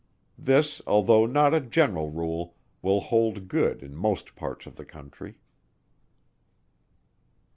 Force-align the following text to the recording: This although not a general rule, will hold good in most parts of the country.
This 0.39 0.81
although 0.87 1.27
not 1.27 1.53
a 1.53 1.61
general 1.61 2.09
rule, 2.09 2.55
will 2.81 3.01
hold 3.01 3.47
good 3.47 3.83
in 3.83 3.93
most 3.95 4.33
parts 4.35 4.65
of 4.65 4.75
the 4.75 4.83
country. 4.85 5.35